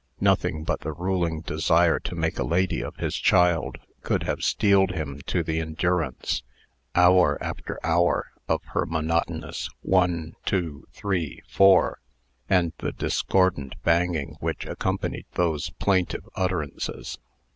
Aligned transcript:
Nothing 0.19 0.63
but 0.63 0.79
the 0.79 0.93
ruling 0.93 1.41
desire 1.41 1.99
to 1.99 2.15
make 2.15 2.39
a 2.39 2.43
lady 2.43 2.81
of 2.83 2.95
his 2.95 3.15
child, 3.17 3.77
could 4.01 4.23
have 4.23 4.41
steeled 4.43 4.93
him 4.93 5.21
to 5.27 5.43
the 5.43 5.59
endurance, 5.59 6.41
hour 6.95 7.37
after 7.39 7.79
hour, 7.83 8.31
of 8.49 8.63
her 8.73 8.87
monotonous 8.87 9.69
"One 9.83 10.33
two 10.43 10.87
three 10.91 11.43
four," 11.47 11.99
and 12.49 12.73
the 12.79 12.91
discordant 12.93 13.75
banging 13.83 14.37
which 14.39 14.65
accompanied 14.65 15.27
those 15.33 15.69
plaintive 15.69 16.27
utterances. 16.33 17.19